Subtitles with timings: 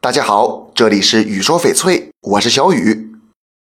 [0.00, 3.16] 大家好，这里是雨说翡翠，我是小雨。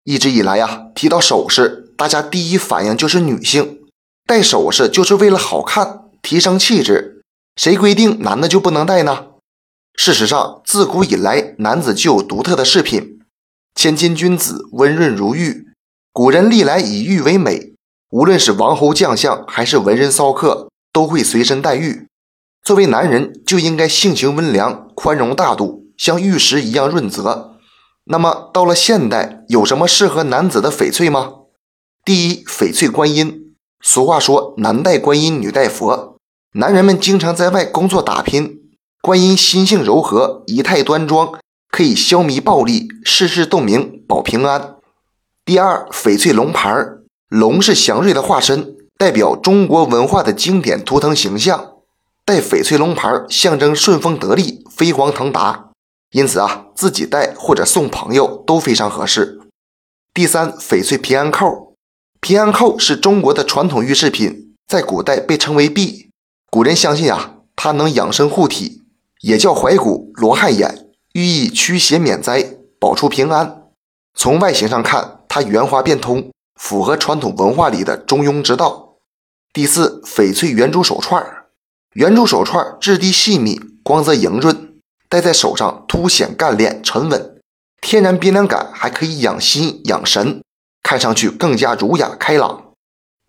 [0.04, 3.80] 一直以来呀，提到首饰，大家第一反应就是女性
[4.26, 7.20] 戴首饰就是为了好看，提升气质。
[7.56, 9.26] 谁规定男的就不能戴呢？
[9.96, 13.20] 事实上，自古以来，男子就有独特的饰品。
[13.74, 15.66] 千金君子，温润如玉。
[16.12, 17.74] 古人历来以玉为美，
[18.12, 22.06] 无论是王侯将相还是文人骚客，都会随身带玉。
[22.62, 27.58] 作为男人，就应该性情温良、宽容大度，像玉石一样润泽。
[28.04, 31.32] 那么，到了现代，有什么适合男子的翡翠吗？
[32.02, 33.54] 第一，翡翠观音。
[33.82, 36.16] 俗话说，男戴观音，女戴佛。
[36.54, 38.60] 男人们经常在外工作打拼，
[39.02, 41.38] 观音心性柔和，仪态端庄，
[41.70, 44.76] 可以消弭暴戾，世事洞明，保平安。
[45.44, 46.74] 第二，翡翠龙牌，
[47.28, 51.72] 龙是祥瑞的化身，代表中国文化的经典图腾形象。
[52.24, 55.69] 戴翡翠龙牌象征顺风得力、飞黄腾达，
[56.12, 59.40] 因此啊，自己戴或者送朋友都非常合适。
[60.12, 61.74] 第三，翡翠平安扣，
[62.20, 66.10] 平安扣是中国的传统玉饰品，在古代被称为璧。
[66.50, 68.82] 古人相信啊，它能养生护体，
[69.20, 73.68] 也叫怀古罗汉眼，寓意驱邪免灾、保出平安。
[74.14, 78.96] 从外形上看，它圆滑变通，符合传统文化里的中庸之道。
[79.52, 81.24] 第四，翡翠圆珠手串。
[81.94, 84.69] 圆珠手串质地细密，光泽莹润，
[85.10, 87.40] 戴在手上凸显干练沉稳，
[87.82, 90.40] 天然冰凉感还可以养心养神，
[90.84, 92.70] 看上去更加儒雅开朗。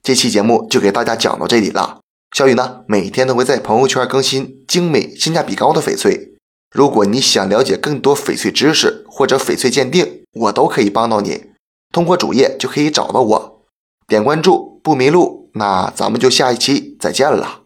[0.03, 1.99] 这期节目就给大家讲到这里了。
[2.35, 6.35] 小雨呢，每天都会在朋友圈更新精美、性价比高的翡翠。
[6.71, 11.47] 如果你想了解更多翡翠知识或者翡翠鉴定，我都可以帮到你。
[11.91, 13.63] 通过主页就可以找到我，
[14.07, 15.49] 点关注不迷路。
[15.55, 17.60] 那咱们就下一期再见了。